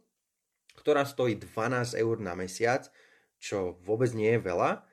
ktorá 0.78 1.08
stojí 1.08 1.40
12 1.40 1.98
eur 1.98 2.18
na 2.22 2.38
mesiac, 2.38 2.92
čo 3.40 3.80
vôbec 3.82 4.12
nie 4.14 4.36
je 4.36 4.42
veľa, 4.44 4.84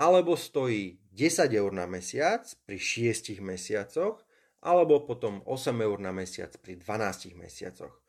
alebo 0.00 0.34
stojí 0.34 1.00
10 1.12 1.52
eur 1.52 1.72
na 1.72 1.86
mesiac 1.86 2.44
pri 2.66 2.78
6 2.80 3.38
mesiacoch, 3.40 4.24
alebo 4.60 5.04
potom 5.04 5.40
8 5.44 5.72
eur 5.80 5.98
na 6.00 6.12
mesiac 6.12 6.52
pri 6.60 6.76
12 6.76 7.36
mesiacoch. 7.36 8.00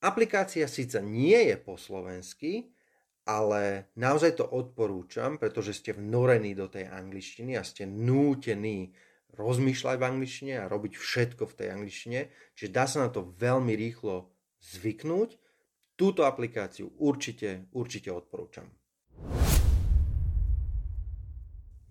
Aplikácia 0.00 0.64
síce 0.64 1.02
nie 1.04 1.52
je 1.52 1.56
po 1.60 1.76
slovensky, 1.76 2.72
ale 3.28 3.92
naozaj 4.00 4.40
to 4.40 4.46
odporúčam, 4.48 5.36
pretože 5.36 5.76
ste 5.76 5.92
vnorení 5.92 6.56
do 6.56 6.72
tej 6.72 6.88
angličtiny 6.88 7.54
a 7.54 7.62
ste 7.62 7.84
nútení 7.84 8.90
rozmýšľať 9.36 9.96
v 10.00 10.08
angličtine 10.08 10.54
a 10.58 10.70
robiť 10.70 10.92
všetko 10.96 11.44
v 11.46 11.56
tej 11.56 11.68
angličtine, 11.70 12.20
čiže 12.56 12.74
dá 12.74 12.84
sa 12.90 13.06
na 13.06 13.08
to 13.12 13.30
veľmi 13.38 13.76
rýchlo 13.76 14.32
zvyknúť 14.60 15.39
Túto 16.00 16.24
aplikáciu 16.24 16.96
určite, 16.96 17.68
určite 17.76 18.08
odporúčam. 18.08 18.64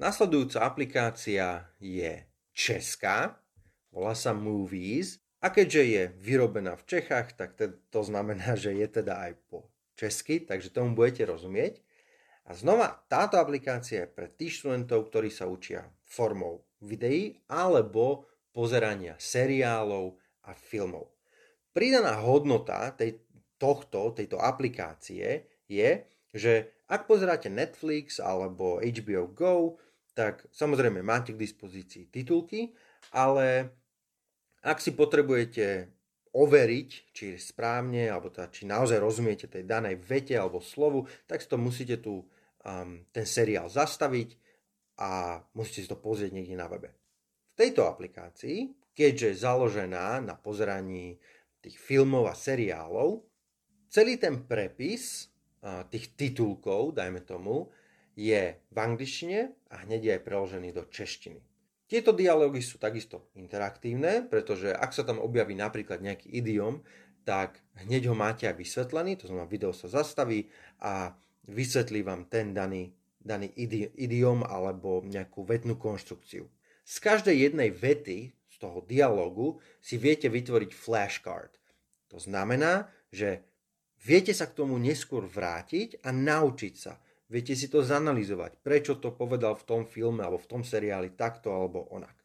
Nasledujúca 0.01 0.65
aplikácia 0.65 1.69
je 1.77 2.25
česká, 2.49 3.37
volá 3.93 4.17
sa 4.17 4.33
Movies 4.33 5.21
a 5.45 5.53
keďže 5.53 5.83
je 5.85 6.03
vyrobená 6.25 6.73
v 6.73 6.89
Čechách, 6.89 7.37
tak 7.37 7.53
to 7.93 8.01
znamená, 8.01 8.57
že 8.63 8.73
je 8.73 8.87
teda 8.89 9.29
aj 9.29 9.37
po 9.45 9.69
česky, 9.93 10.41
takže 10.41 10.73
tomu 10.73 10.97
budete 10.97 11.29
rozumieť. 11.29 11.77
A 12.49 12.57
znova, 12.57 13.05
táto 13.05 13.37
aplikácia 13.37 14.09
je 14.09 14.09
pre 14.09 14.25
tých 14.25 14.57
študentov, 14.57 15.13
ktorí 15.13 15.29
sa 15.29 15.45
učia 15.45 15.85
formou 16.01 16.65
videí 16.81 17.45
alebo 17.45 18.25
pozerania 18.49 19.13
seriálov 19.21 20.17
a 20.49 20.57
filmov. 20.57 21.13
Pridaná 21.69 22.17
hodnota 22.25 22.89
tej, 22.97 23.28
tohto, 23.59 24.15
tejto 24.15 24.39
aplikácie 24.39 25.45
je, 25.67 26.07
že 26.33 26.85
ak 26.89 27.05
pozeráte 27.05 27.51
Netflix 27.51 28.17
alebo 28.17 28.81
HBO 28.81 29.29
Go, 29.29 29.77
tak 30.17 30.47
samozrejme 30.49 31.05
máte 31.05 31.35
k 31.35 31.41
dispozícii 31.41 32.09
titulky, 32.09 32.73
ale 33.13 33.69
ak 34.65 34.81
si 34.81 34.91
potrebujete 34.97 35.91
overiť, 36.33 36.89
či 37.13 37.23
je 37.33 37.37
správne, 37.41 38.09
alebo 38.09 38.29
teda, 38.29 38.53
či 38.53 38.69
naozaj 38.69 39.01
rozumiete 39.01 39.49
tej 39.49 39.65
danej 39.65 39.97
vete 40.01 40.37
alebo 40.37 40.61
slovu, 40.61 41.05
tak 41.25 41.41
si 41.41 41.47
to 41.49 41.57
musíte 41.57 42.01
tu 42.01 42.21
um, 42.21 43.01
ten 43.09 43.25
seriál 43.25 43.65
zastaviť 43.69 44.37
a 44.99 45.41
musíte 45.55 45.81
si 45.85 45.89
to 45.89 45.97
pozrieť 45.97 46.31
niekde 46.35 46.59
na 46.59 46.69
webe. 46.69 46.93
V 47.53 47.55
tejto 47.57 47.89
aplikácii, 47.89 48.91
keďže 48.93 49.27
je 49.33 49.41
založená 49.41 50.21
na 50.21 50.35
pozeraní 50.37 51.17
tých 51.59 51.79
filmov 51.79 52.29
a 52.29 52.35
seriálov, 52.35 53.28
celý 53.89 54.21
ten 54.21 54.45
prepis 54.45 55.27
tých 55.89 56.15
titulkov, 56.15 56.95
dajme 56.95 57.19
tomu, 57.25 57.67
je 58.15 58.55
v 58.55 58.77
angličtine 58.77 59.51
a 59.71 59.75
hneď 59.83 60.01
je 60.03 60.11
aj 60.15 60.21
preložený 60.23 60.69
do 60.71 60.87
češtiny. 60.87 61.39
Tieto 61.89 62.13
dialógy 62.13 62.61
sú 62.61 62.77
takisto 62.77 63.33
interaktívne, 63.33 64.21
pretože 64.29 64.69
ak 64.69 64.93
sa 64.93 65.01
tam 65.01 65.17
objaví 65.17 65.57
napríklad 65.57 66.05
nejaký 66.05 66.29
idiom, 66.29 66.85
tak 67.25 67.59
hneď 67.81 68.13
ho 68.13 68.15
máte 68.15 68.45
aj 68.45 68.61
vysvetlený, 68.61 69.17
to 69.17 69.25
znamená 69.25 69.49
video 69.49 69.73
sa 69.73 69.89
zastaví 69.89 70.47
a 70.79 71.17
vysvetlí 71.49 72.05
vám 72.05 72.29
ten 72.29 72.53
daný, 72.53 72.93
daný 73.17 73.49
idiom 73.97 74.45
alebo 74.45 75.01
nejakú 75.01 75.41
vetnú 75.41 75.81
konštrukciu. 75.81 76.45
Z 76.85 76.95
každej 77.01 77.49
jednej 77.49 77.69
vety 77.73 78.33
z 78.33 78.55
toho 78.61 78.85
dialogu 78.85 79.57
si 79.81 79.97
viete 79.97 80.29
vytvoriť 80.29 80.71
flashcard. 80.73 81.53
To 82.13 82.17
znamená, 82.21 82.89
že 83.09 83.41
Viete 83.99 84.31
sa 84.31 84.47
k 84.47 84.55
tomu 84.63 84.79
neskôr 84.79 85.27
vrátiť 85.27 86.03
a 86.07 86.15
naučiť 86.15 86.73
sa. 86.75 86.95
Viete 87.29 87.53
si 87.53 87.69
to 87.69 87.85
zanalizovať, 87.85 88.57
prečo 88.63 88.97
to 88.97 89.13
povedal 89.13 89.53
v 89.53 89.67
tom 89.67 89.81
filme 89.85 90.25
alebo 90.25 90.41
v 90.41 90.49
tom 90.49 90.61
seriáli 90.65 91.13
takto 91.13 91.53
alebo 91.53 91.85
onak. 91.93 92.15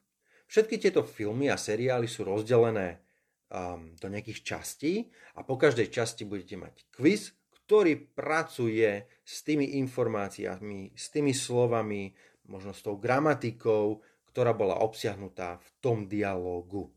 Všetky 0.48 0.80
tieto 0.80 1.04
filmy 1.04 1.52
a 1.52 1.60
seriály 1.60 2.08
sú 2.08 2.24
rozdelené 2.24 3.04
um, 3.52 3.92
do 4.00 4.06
nejakých 4.08 4.40
častí 4.40 5.12
a 5.36 5.44
po 5.44 5.60
každej 5.60 5.92
časti 5.92 6.24
budete 6.24 6.56
mať 6.56 6.74
quiz, 6.94 7.36
ktorý 7.64 7.96
pracuje 8.16 9.04
s 9.24 9.44
tými 9.44 9.76
informáciami, 9.84 10.96
s 10.96 11.12
tými 11.12 11.36
slovami, 11.36 12.12
možno 12.48 12.72
s 12.76 12.80
tou 12.84 12.96
gramatikou, 12.96 14.00
ktorá 14.32 14.56
bola 14.56 14.80
obsiahnutá 14.80 15.60
v 15.60 15.68
tom 15.84 15.98
dialógu. 16.08 16.92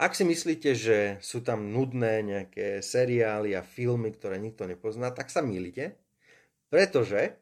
Ak 0.00 0.16
si 0.16 0.24
myslíte, 0.24 0.72
že 0.72 0.98
sú 1.20 1.44
tam 1.44 1.70
nudné 1.70 2.24
nejaké 2.24 2.80
seriály 2.80 3.52
a 3.54 3.62
filmy, 3.62 4.10
ktoré 4.10 4.40
nikto 4.40 4.64
nepozná, 4.64 5.12
tak 5.12 5.28
sa 5.28 5.44
milíte, 5.44 6.00
pretože 6.72 7.36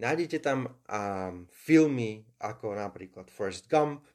nájdete 0.00 0.40
tam 0.40 0.66
um, 0.68 1.44
filmy 1.52 2.24
ako 2.40 2.72
napríklad 2.72 3.28
First 3.28 3.68
Gump, 3.68 4.08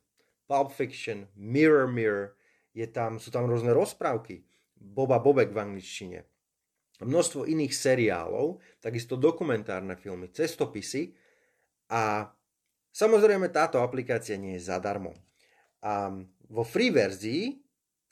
Pulp 0.50 0.74
Fiction, 0.74 1.30
Mirror 1.38 1.90
Mirror, 1.90 2.34
je 2.76 2.86
tam, 2.92 3.22
sú 3.22 3.32
tam 3.32 3.48
rôzne 3.48 3.72
rozprávky, 3.72 4.44
Boba 4.76 5.18
Bobek 5.24 5.56
v 5.56 5.62
angličtine, 5.64 6.20
množstvo 7.00 7.48
iných 7.48 7.74
seriálov, 7.74 8.60
takisto 8.84 9.16
dokumentárne 9.16 9.96
filmy, 9.96 10.30
cestopisy. 10.32 11.16
A 11.92 12.28
samozrejme 12.92 13.48
táto 13.52 13.80
aplikácia 13.80 14.36
nie 14.36 14.60
je 14.60 14.68
zadarmo. 14.68 15.16
A 15.84 16.12
vo 16.50 16.64
free 16.64 16.92
verzii 16.92 17.65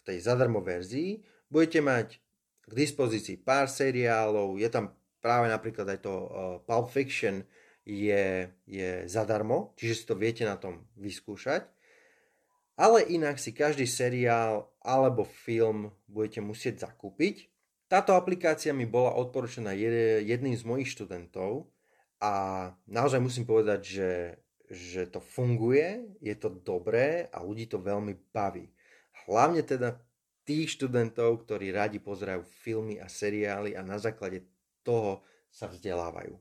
tej 0.03 0.19
zadarmo 0.23 0.59
verzii 0.59 1.23
budete 1.47 1.79
mať 1.79 2.07
k 2.63 2.71
dispozícii 2.71 3.39
pár 3.43 3.67
seriálov, 3.67 4.55
je 4.55 4.69
tam 4.71 4.95
práve 5.23 5.47
napríklad 5.47 5.87
aj 5.87 5.99
to 6.03 6.13
uh, 6.13 6.27
Pulp 6.67 6.91
Fiction 6.91 7.43
je, 7.83 8.47
je 8.67 9.07
zadarmo, 9.07 9.75
čiže 9.75 9.93
si 9.95 10.03
to 10.07 10.15
viete 10.15 10.43
na 10.47 10.55
tom 10.55 10.87
vyskúšať. 10.95 11.67
Ale 12.73 13.05
inak 13.05 13.37
si 13.37 13.53
každý 13.53 13.85
seriál 13.85 14.71
alebo 14.81 15.27
film 15.27 15.93
budete 16.09 16.41
musieť 16.41 16.89
zakúpiť. 16.89 17.53
Táto 17.85 18.17
aplikácia 18.17 18.73
mi 18.73 18.89
bola 18.89 19.13
odporúčaná 19.13 19.77
jedným 19.77 20.57
z 20.57 20.63
mojich 20.65 20.89
študentov 20.89 21.69
a 22.17 22.33
naozaj 22.89 23.21
musím 23.21 23.45
povedať, 23.45 23.81
že, 23.85 24.11
že 24.73 25.01
to 25.05 25.21
funguje, 25.21 26.17
je 26.17 26.33
to 26.33 26.49
dobré 26.49 27.29
a 27.29 27.45
ľudí 27.45 27.69
to 27.69 27.77
veľmi 27.77 28.17
baví. 28.33 28.72
Hlavne 29.23 29.63
teda 29.63 30.03
tých 30.43 30.75
študentov, 30.75 31.47
ktorí 31.47 31.71
radi 31.71 32.03
pozerajú 32.03 32.43
filmy 32.43 32.99
a 32.99 33.07
seriály 33.07 33.71
a 33.71 33.81
na 33.81 33.95
základe 33.95 34.43
toho 34.83 35.23
sa 35.47 35.71
vzdelávajú. 35.71 36.35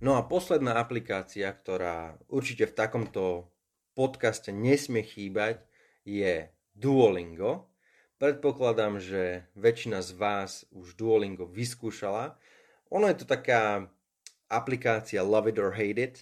No 0.00 0.16
a 0.16 0.24
posledná 0.24 0.80
aplikácia, 0.80 1.52
ktorá 1.52 2.16
určite 2.32 2.64
v 2.64 2.72
takomto 2.72 3.52
podcaste 3.92 4.48
nesmie 4.48 5.04
chýbať, 5.04 5.60
je 6.08 6.48
Duolingo. 6.72 7.68
Predpokladám, 8.16 8.96
že 8.96 9.44
väčšina 9.52 10.00
z 10.00 10.16
vás 10.16 10.64
už 10.72 10.96
Duolingo 10.96 11.44
vyskúšala. 11.44 12.40
Ono 12.88 13.04
je 13.12 13.16
to 13.20 13.28
taká 13.28 13.92
aplikácia 14.48 15.20
Love 15.20 15.52
It 15.52 15.60
or 15.60 15.76
Hate 15.76 16.00
It. 16.00 16.16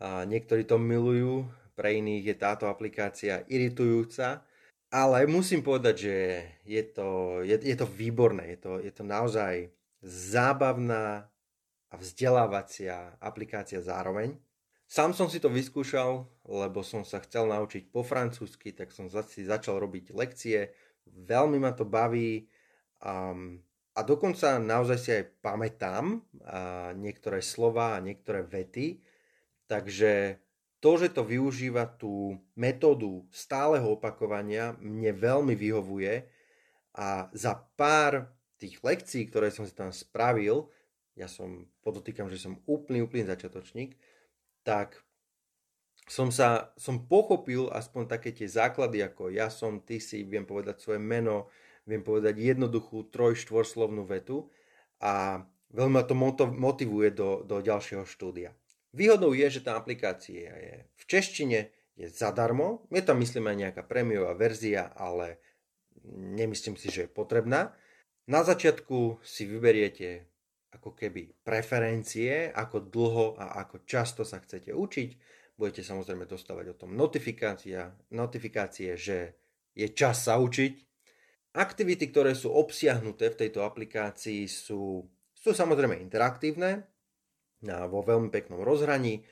A 0.00 0.24
niektorí 0.24 0.64
to 0.64 0.80
milujú, 0.80 1.44
pre 1.74 1.98
iných 1.98 2.24
je 2.32 2.36
táto 2.38 2.64
aplikácia 2.70 3.42
iritujúca, 3.50 4.46
ale 4.94 5.26
musím 5.26 5.66
povedať, 5.66 5.94
že 5.98 6.16
je 6.62 6.82
to, 6.86 7.08
je, 7.42 7.58
je 7.58 7.76
to 7.76 7.86
výborné, 7.86 8.54
je 8.54 8.58
to, 8.62 8.72
je 8.78 8.92
to 8.94 9.02
naozaj 9.02 9.66
zábavná 10.06 11.26
a 11.90 11.94
vzdelávacia 11.98 13.18
aplikácia 13.18 13.82
zároveň. 13.82 14.38
Sám 14.86 15.10
som 15.16 15.26
si 15.26 15.42
to 15.42 15.50
vyskúšal, 15.50 16.30
lebo 16.46 16.86
som 16.86 17.02
sa 17.02 17.18
chcel 17.24 17.50
naučiť 17.50 17.90
po 17.90 18.06
francúzsky, 18.06 18.70
tak 18.70 18.94
som 18.94 19.10
si 19.10 19.42
začal 19.42 19.82
robiť 19.82 20.14
lekcie. 20.14 20.70
Veľmi 21.08 21.58
ma 21.58 21.74
to 21.74 21.88
baví. 21.88 22.46
Um, 23.02 23.58
a 23.94 24.00
dokonca 24.02 24.58
naozaj 24.58 24.98
si 24.98 25.10
aj 25.14 25.24
pamätám 25.38 26.18
a 26.46 26.90
niektoré 26.94 27.42
slova 27.42 27.94
a 27.94 28.02
niektoré 28.02 28.42
vety, 28.42 28.98
takže 29.70 30.43
to, 30.84 31.00
že 31.00 31.16
to 31.16 31.24
využíva 31.24 31.88
tú 31.96 32.36
metódu 32.52 33.24
stáleho 33.32 33.96
opakovania, 33.96 34.76
mne 34.84 35.16
veľmi 35.16 35.56
vyhovuje 35.56 36.28
a 36.92 37.32
za 37.32 37.56
pár 37.80 38.28
tých 38.60 38.84
lekcií, 38.84 39.24
ktoré 39.32 39.48
som 39.48 39.64
si 39.64 39.72
tam 39.72 39.88
spravil, 39.88 40.68
ja 41.16 41.24
som, 41.24 41.64
podotýkam, 41.80 42.28
že 42.28 42.36
som 42.36 42.60
úplný, 42.68 43.00
úplný 43.00 43.24
začiatočník, 43.24 43.96
tak 44.60 45.00
som 46.04 46.28
sa, 46.28 46.76
som 46.76 47.08
pochopil 47.08 47.72
aspoň 47.72 48.04
také 48.04 48.36
tie 48.36 48.44
základy, 48.44 49.00
ako 49.00 49.32
ja 49.32 49.48
som, 49.48 49.80
ty 49.80 49.96
si, 49.96 50.20
viem 50.20 50.44
povedať 50.44 50.84
svoje 50.84 51.00
meno, 51.00 51.48
viem 51.88 52.04
povedať 52.04 52.36
jednoduchú 52.36 53.08
troj, 53.08 53.32
vetu 54.04 54.52
a 55.00 55.40
veľmi 55.72 55.92
ma 55.96 56.04
to 56.04 56.12
motivuje 56.52 57.08
do, 57.08 57.40
do 57.40 57.64
ďalšieho 57.64 58.04
štúdia. 58.04 58.52
Výhodou 58.94 59.34
je, 59.34 59.58
že 59.58 59.66
tá 59.66 59.74
aplikácia 59.74 60.54
je 60.54 60.74
v 60.86 61.02
češtine, 61.10 61.74
je 61.98 62.06
zadarmo, 62.06 62.86
je 62.94 63.02
tam 63.02 63.18
myslím 63.18 63.50
aj 63.50 63.56
nejaká 63.58 63.82
prémiová 63.82 64.38
verzia, 64.38 64.94
ale 64.94 65.42
nemyslím 66.14 66.78
si, 66.78 66.90
že 66.90 67.06
je 67.06 67.10
potrebná. 67.10 67.74
Na 68.30 68.46
začiatku 68.46 69.18
si 69.26 69.50
vyberiete 69.50 70.30
ako 70.74 70.94
keby 70.94 71.42
preferencie, 71.42 72.50
ako 72.50 72.86
dlho 72.86 73.26
a 73.38 73.62
ako 73.66 73.82
často 73.82 74.22
sa 74.22 74.38
chcete 74.38 74.70
učiť. 74.70 75.10
Budete 75.54 75.86
samozrejme 75.86 76.26
dostávať 76.26 76.74
o 76.74 76.78
tom 76.78 76.98
notifikácia, 76.98 77.94
notifikácie, 78.10 78.98
že 78.98 79.38
je 79.74 79.86
čas 79.90 80.26
sa 80.26 80.38
učiť, 80.38 80.94
Aktivity, 81.54 82.10
ktoré 82.10 82.34
sú 82.34 82.50
obsiahnuté 82.50 83.30
v 83.30 83.46
tejto 83.46 83.62
aplikácii 83.62 84.50
sú, 84.50 85.06
sú 85.38 85.54
samozrejme 85.54 86.02
interaktívne 86.02 86.82
vo 87.64 88.04
veľmi 88.04 88.28
peknom 88.28 88.60
rozhraní, 88.60 89.24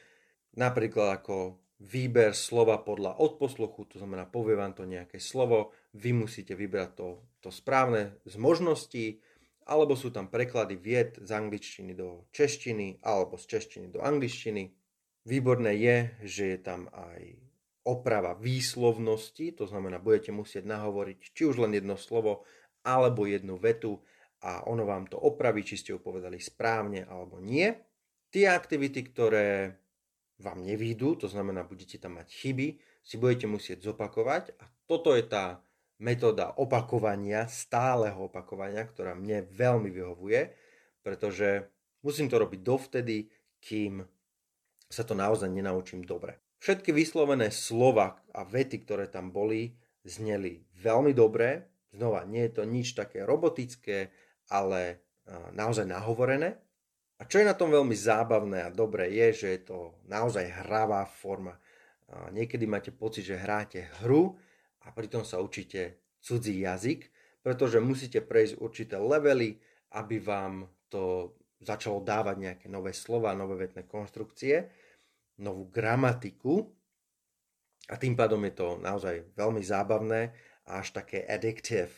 napríklad 0.57 1.21
ako 1.21 1.61
výber 1.83 2.33
slova 2.33 2.79
podľa 2.81 3.19
odposluchu, 3.19 3.91
to 3.91 3.97
znamená 3.99 4.25
povie 4.31 4.55
vám 4.55 4.73
to 4.73 4.87
nejaké 4.87 5.19
slovo, 5.19 5.75
vy 5.99 6.15
musíte 6.15 6.55
vybrať 6.55 6.91
to, 6.95 7.09
to 7.43 7.51
správne 7.51 8.17
z 8.23 8.35
možností, 8.39 9.07
alebo 9.67 9.95
sú 9.95 10.11
tam 10.11 10.31
preklady 10.31 10.75
vied 10.79 11.19
z 11.23 11.31
angličtiny 11.31 11.95
do 11.95 12.27
češtiny 12.35 13.03
alebo 13.03 13.39
z 13.39 13.45
češtiny 13.47 13.87
do 13.95 14.03
angličtiny. 14.03 14.75
Výborné 15.23 15.79
je, 15.79 15.97
že 16.27 16.45
je 16.55 16.59
tam 16.59 16.91
aj 16.91 17.39
oprava 17.87 18.35
výslovnosti, 18.35 19.55
to 19.55 19.67
znamená, 19.67 20.03
budete 20.03 20.35
musieť 20.35 20.67
nahovoriť 20.67 21.19
či 21.35 21.43
už 21.47 21.63
len 21.63 21.79
jedno 21.79 21.95
slovo 21.99 22.47
alebo 22.83 23.27
jednu 23.27 23.59
vetu 23.59 24.03
a 24.43 24.67
ono 24.67 24.83
vám 24.83 25.07
to 25.07 25.19
opraví, 25.19 25.63
či 25.63 25.79
ste 25.79 25.95
ju 25.95 26.03
povedali 26.03 26.43
správne 26.43 27.07
alebo 27.07 27.39
nie. 27.39 27.71
Tie 28.33 28.49
aktivity, 28.49 29.05
ktoré 29.05 29.77
vám 30.41 30.65
nevídu, 30.65 31.21
to 31.21 31.29
znamená, 31.29 31.69
budete 31.69 32.01
tam 32.01 32.17
mať 32.17 32.33
chyby, 32.33 32.81
si 33.05 33.21
budete 33.21 33.45
musieť 33.45 33.93
zopakovať 33.93 34.57
a 34.57 34.65
toto 34.89 35.13
je 35.13 35.23
tá 35.29 35.61
metóda 36.01 36.57
opakovania, 36.57 37.47
stáleho 37.47 38.27
opakovania, 38.27 38.83
ktorá 38.89 39.15
mne 39.15 39.47
veľmi 39.53 39.93
vyhovuje, 39.93 40.51
pretože 41.05 41.69
musím 42.03 42.27
to 42.27 42.41
robiť 42.43 42.61
dovtedy, 42.65 43.29
kým 43.63 44.03
sa 44.91 45.05
to 45.07 45.15
naozaj 45.15 45.53
nenaučím 45.53 46.03
dobre. 46.03 46.41
Všetky 46.59 46.91
vyslovené 46.91 47.53
slova 47.55 48.19
a 48.35 48.43
vety, 48.43 48.83
ktoré 48.83 49.07
tam 49.13 49.31
boli, 49.31 49.77
zneli 50.03 50.63
veľmi 50.83 51.15
dobre. 51.15 51.71
Znova, 51.95 52.25
nie 52.25 52.49
je 52.49 52.53
to 52.57 52.63
nič 52.67 52.97
také 52.97 53.23
robotické, 53.23 54.11
ale 54.51 55.05
naozaj 55.55 55.87
nahovorené. 55.87 56.59
A 57.23 57.31
čo 57.31 57.39
je 57.39 57.47
na 57.47 57.55
tom 57.55 57.71
veľmi 57.71 57.95
zábavné 57.95 58.67
a 58.67 58.75
dobré, 58.75 59.07
je, 59.15 59.47
že 59.47 59.49
je 59.55 59.61
to 59.63 59.95
naozaj 60.11 60.43
hravá 60.67 61.07
forma. 61.07 61.55
Niekedy 62.35 62.67
máte 62.67 62.91
pocit, 62.91 63.23
že 63.23 63.39
hráte 63.39 63.87
hru 64.03 64.35
a 64.83 64.91
pritom 64.91 65.23
sa 65.23 65.39
učíte 65.39 66.03
cudzí 66.19 66.67
jazyk, 66.67 67.07
pretože 67.47 67.79
musíte 67.79 68.27
prejsť 68.27 68.59
určité 68.59 68.99
levely, 68.99 69.63
aby 69.95 70.19
vám 70.19 70.67
to 70.91 71.31
začalo 71.63 72.03
dávať 72.03 72.37
nejaké 72.43 72.67
nové 72.67 72.91
slova, 72.91 73.39
nové 73.39 73.71
vetné 73.71 73.87
konštrukcie 73.87 74.67
novú 75.39 75.71
gramatiku 75.71 76.75
a 77.87 77.95
tým 78.03 78.19
pádom 78.19 78.43
je 78.51 78.55
to 78.59 78.83
naozaj 78.83 79.31
veľmi 79.39 79.63
zábavné 79.63 80.35
a 80.67 80.83
až 80.83 80.91
také 80.91 81.23
addictive, 81.23 81.95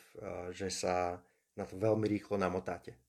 že 0.53 0.69
sa 0.69 1.17
na 1.57 1.65
to 1.65 1.81
veľmi 1.81 2.05
rýchlo 2.05 2.37
namotáte. 2.37 3.04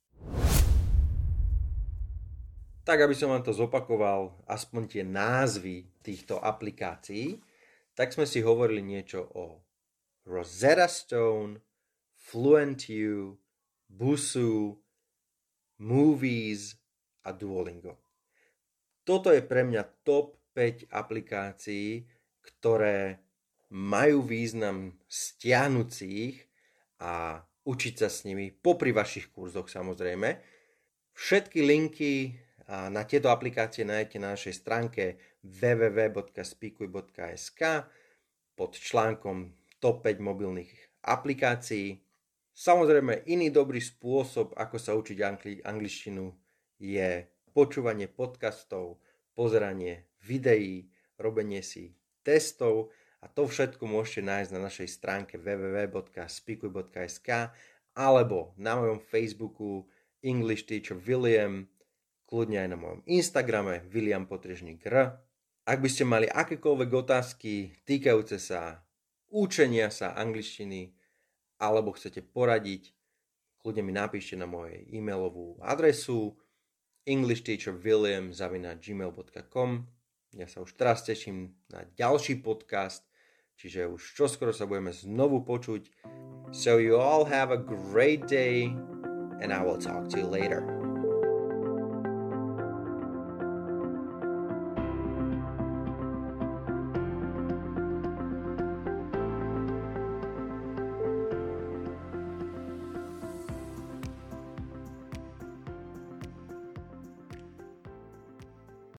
Tak, 2.86 3.02
aby 3.02 3.18
som 3.18 3.34
vám 3.34 3.42
to 3.42 3.50
zopakoval, 3.50 4.46
aspoň 4.46 4.82
tie 4.86 5.02
názvy 5.02 5.90
týchto 6.06 6.38
aplikácií, 6.38 7.42
tak 7.98 8.14
sme 8.14 8.30
si 8.30 8.46
hovorili 8.46 8.86
niečo 8.86 9.26
o 9.34 9.58
Rosetta 10.30 10.86
Stone, 10.86 11.66
FluentU, 12.14 13.42
Busu, 13.90 14.78
Movies 15.82 16.78
a 17.26 17.34
Duolingo. 17.34 17.98
Toto 19.02 19.34
je 19.34 19.42
pre 19.42 19.66
mňa 19.66 20.06
top 20.06 20.38
5 20.54 20.86
aplikácií, 20.94 22.06
ktoré 22.46 23.18
majú 23.74 24.22
význam 24.22 24.94
stiahnúcich 25.10 26.38
a 27.02 27.42
učiť 27.66 27.94
sa 27.98 28.14
s 28.14 28.30
nimi 28.30 28.54
popri 28.54 28.94
vašich 28.94 29.34
kurzoch 29.34 29.74
samozrejme. 29.74 30.38
Všetky 31.18 31.66
linky 31.66 32.45
na 32.66 33.06
tieto 33.06 33.30
aplikácie 33.30 33.86
nájdete 33.86 34.18
na 34.18 34.34
našej 34.34 34.58
stránke 34.58 35.22
www.speakuj.sk 35.46 37.62
pod 38.58 38.74
článkom 38.74 39.54
top 39.78 40.02
5 40.02 40.18
mobilných 40.18 40.74
aplikácií. 41.06 42.02
Samozrejme, 42.56 43.28
iný 43.30 43.52
dobrý 43.54 43.84
spôsob, 43.84 44.56
ako 44.58 44.78
sa 44.82 44.98
učiť 44.98 45.22
angli- 45.22 45.62
angličtinu 45.62 46.34
je 46.82 47.30
počúvanie 47.54 48.10
podcastov, 48.10 48.98
pozeranie 49.36 50.08
videí, 50.24 50.88
robenie 51.20 51.62
si 51.62 51.94
testov 52.26 52.90
a 53.22 53.30
to 53.30 53.46
všetko 53.46 53.86
môžete 53.86 54.26
nájsť 54.26 54.52
na 54.56 54.60
našej 54.66 54.90
stránke 54.90 55.38
www.speakuj.sk 55.38 57.30
alebo 57.96 58.52
na 58.58 58.76
mojom 58.76 59.00
Facebooku 59.00 59.88
English 60.26 60.66
Teacher 60.66 60.98
William, 60.98 61.70
kľudne 62.26 62.66
aj 62.66 62.70
na 62.74 62.78
mojom 62.78 63.02
Instagrame 63.06 63.86
William 63.94 64.26
Potrežník 64.26 64.82
R. 64.90 65.26
Ak 65.66 65.82
by 65.82 65.90
ste 65.90 66.06
mali 66.06 66.30
akékoľvek 66.30 66.94
otázky 66.94 67.74
týkajúce 67.86 68.38
sa 68.38 68.86
učenia 69.34 69.90
sa 69.90 70.14
angličtiny 70.14 70.94
alebo 71.58 71.92
chcete 71.98 72.22
poradiť, 72.22 72.94
kľudne 73.62 73.82
mi 73.82 73.92
napíšte 73.96 74.36
na 74.38 74.46
mojej 74.46 74.86
e-mailovú 74.94 75.58
adresu 75.66 76.38
englishteacherwilliam.gmail.com 77.06 79.70
Ja 80.36 80.52
sa 80.52 80.60
už 80.62 80.76
teraz 80.76 81.04
teším 81.08 81.56
na 81.72 81.88
ďalší 81.96 82.36
podcast, 82.44 83.08
čiže 83.56 83.88
už 83.88 84.20
čoskoro 84.20 84.52
sa 84.52 84.68
budeme 84.68 84.92
znovu 84.92 85.48
počuť. 85.48 85.88
So 86.52 86.76
you 86.78 87.00
all 87.00 87.24
have 87.26 87.52
a 87.56 87.58
great 87.58 88.28
day 88.28 88.68
and 89.40 89.56
I 89.56 89.64
will 89.64 89.80
talk 89.80 90.12
to 90.12 90.20
you 90.20 90.28
later. 90.28 90.75